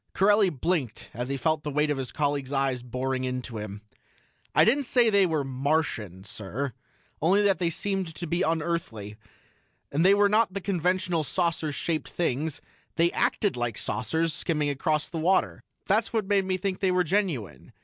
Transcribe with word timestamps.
Corelli 0.13 0.49
blinked 0.49 1.11
as 1.13 1.29
he 1.29 1.37
felt 1.37 1.61
the 1.61 1.69
weight 1.69 1.91
of 1.91 1.97
his 1.99 2.11
colleagues' 2.11 2.51
eyes 2.51 2.81
boring 2.81 3.23
into 3.23 3.59
him. 3.59 3.83
"I 4.55 4.65
didn't 4.65 4.85
say 4.85 5.11
they 5.11 5.27
were 5.27 5.43
Martian, 5.43 6.23
sir 6.23 6.73
only 7.21 7.43
that 7.43 7.59
they 7.59 7.69
seemed 7.69 8.15
to 8.15 8.25
be 8.25 8.41
unearthly. 8.41 9.15
And 9.91 10.03
they 10.03 10.15
were 10.15 10.27
not 10.27 10.55
the 10.55 10.59
conventional 10.59 11.23
saucer 11.23 11.71
shaped 11.71 12.09
things 12.09 12.61
they 12.95 13.11
acted 13.11 13.55
like 13.55 13.77
saucers 13.77 14.33
skimming 14.33 14.71
across 14.71 15.07
the 15.07 15.19
water. 15.19 15.61
That's 15.85 16.11
what 16.11 16.25
made 16.25 16.45
me 16.45 16.57
think 16.57 16.79
they 16.79 16.89
were 16.89 17.03
genuine. 17.03 17.71